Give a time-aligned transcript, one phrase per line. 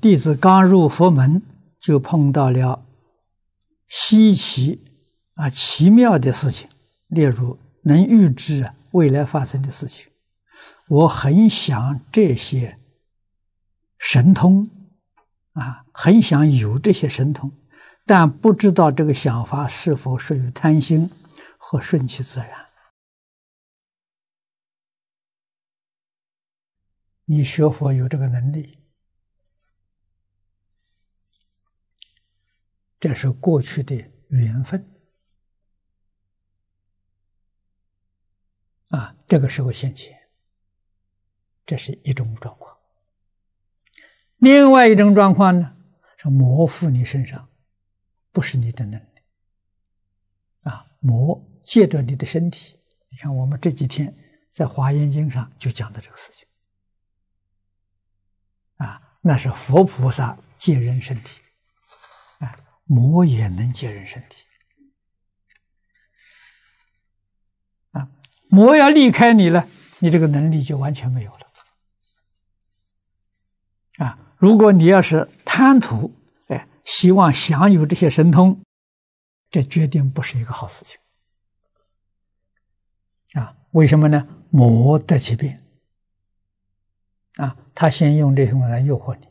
[0.00, 1.42] 弟子刚入佛门，
[1.78, 2.86] 就碰到了
[3.86, 4.82] 稀奇
[5.34, 6.68] 啊奇妙的事情，
[7.08, 10.10] 例如能预知未来发生的事情。
[10.88, 12.78] 我很想这些
[13.98, 14.68] 神通
[15.52, 17.52] 啊，很想有这些神通，
[18.06, 21.10] 但不知道这个想法是否属于贪心
[21.58, 22.48] 或顺其自然。
[27.26, 28.78] 你学佛有这个能力，
[33.00, 33.96] 这是过去的
[34.28, 34.86] 缘分
[38.88, 40.28] 啊，这个时候现前，
[41.64, 42.76] 这是一种状况。
[44.36, 45.76] 另外一种状况呢，
[46.18, 47.48] 是魔附你身上，
[48.32, 49.22] 不是你的能力
[50.62, 52.78] 啊，魔借着你的身体。
[53.08, 54.14] 你看，我们这几天
[54.50, 56.46] 在《华严经》上就讲的这个事情。
[58.76, 61.40] 啊，那是佛菩萨借人身体，
[62.90, 64.42] 魔也能借人身体，
[67.92, 68.10] 啊，
[68.48, 69.68] 魔要离开你了，
[70.00, 71.46] 你这个能力就完全没有了，
[74.04, 76.12] 啊，如果你要是贪图，
[76.48, 78.60] 哎，希望享有这些神通，
[79.50, 80.98] 这决定不是一个好事情，
[83.40, 84.26] 啊，为什么呢？
[84.50, 85.64] 魔得其便。
[87.36, 89.28] 啊，他先用这种来诱惑你，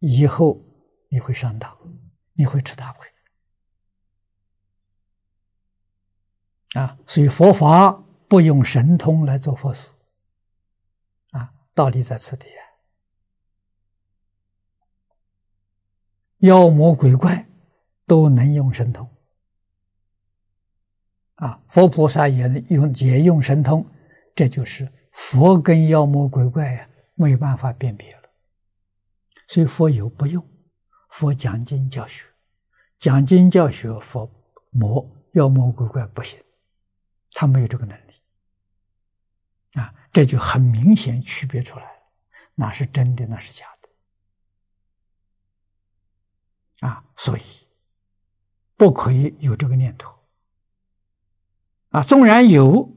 [0.00, 0.62] 以后
[1.08, 1.74] 你会上当，
[2.36, 3.08] 你会吃大亏。
[6.80, 7.90] 啊，所以佛法
[8.28, 9.92] 不用神通来做佛事。
[11.30, 12.62] 啊，道理在此地啊。
[16.40, 17.48] 妖魔鬼怪
[18.06, 19.08] 都能用神通，
[21.36, 23.84] 啊，佛菩萨也用也用神通，
[24.34, 24.92] 这就是。
[25.12, 28.28] 佛跟妖魔鬼怪呀，没办法辨别了，
[29.48, 30.46] 所以佛有不用，
[31.16, 32.26] 佛讲经教学，
[32.98, 34.30] 讲经教学，佛
[34.68, 36.38] 魔妖魔鬼怪不行，
[37.32, 41.90] 他没有这个能力，啊，这就很明显区别出来，
[42.54, 43.64] 那是真的，那是假
[46.80, 47.42] 的，啊，所以
[48.76, 50.14] 不可以有这个念头，
[51.92, 52.94] 啊，纵然有，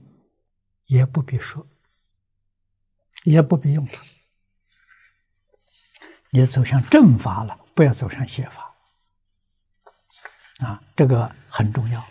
[0.88, 1.65] 也不必说。
[3.23, 4.03] 也不必用它，
[6.31, 8.75] 你走向正法了，不要走上邪法，
[10.57, 12.06] 啊，这个很重要。